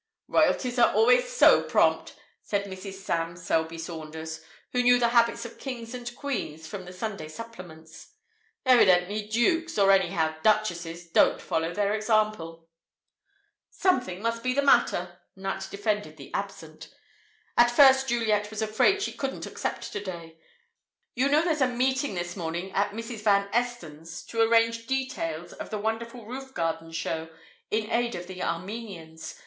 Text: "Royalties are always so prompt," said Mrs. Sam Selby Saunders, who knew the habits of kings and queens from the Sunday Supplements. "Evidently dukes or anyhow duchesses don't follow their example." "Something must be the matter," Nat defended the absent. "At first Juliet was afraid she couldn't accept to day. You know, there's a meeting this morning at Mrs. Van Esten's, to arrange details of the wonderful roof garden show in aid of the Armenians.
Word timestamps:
"Royalties 0.27 0.79
are 0.79 0.91
always 0.95 1.29
so 1.31 1.61
prompt," 1.61 2.15
said 2.41 2.65
Mrs. 2.65 2.93
Sam 2.93 3.37
Selby 3.37 3.77
Saunders, 3.77 4.41
who 4.71 4.81
knew 4.81 4.97
the 4.97 5.09
habits 5.09 5.45
of 5.45 5.59
kings 5.59 5.93
and 5.93 6.15
queens 6.15 6.65
from 6.65 6.85
the 6.85 6.91
Sunday 6.91 7.27
Supplements. 7.27 8.07
"Evidently 8.65 9.21
dukes 9.27 9.77
or 9.77 9.91
anyhow 9.91 10.33
duchesses 10.41 11.05
don't 11.07 11.39
follow 11.39 11.71
their 11.71 11.93
example." 11.93 12.67
"Something 13.69 14.23
must 14.23 14.41
be 14.41 14.55
the 14.55 14.63
matter," 14.63 15.19
Nat 15.35 15.67
defended 15.69 16.17
the 16.17 16.33
absent. 16.33 16.91
"At 17.55 17.69
first 17.69 18.07
Juliet 18.07 18.49
was 18.49 18.63
afraid 18.63 19.03
she 19.03 19.13
couldn't 19.13 19.45
accept 19.45 19.91
to 19.91 19.99
day. 19.99 20.39
You 21.13 21.29
know, 21.29 21.43
there's 21.43 21.61
a 21.61 21.67
meeting 21.67 22.15
this 22.15 22.35
morning 22.35 22.71
at 22.71 22.89
Mrs. 22.93 23.19
Van 23.21 23.47
Esten's, 23.53 24.23
to 24.23 24.41
arrange 24.41 24.87
details 24.87 25.53
of 25.53 25.69
the 25.69 25.77
wonderful 25.77 26.25
roof 26.25 26.55
garden 26.55 26.91
show 26.91 27.29
in 27.69 27.91
aid 27.91 28.15
of 28.15 28.25
the 28.25 28.41
Armenians. 28.41 29.35